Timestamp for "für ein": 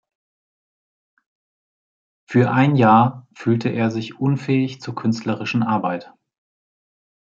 2.25-2.75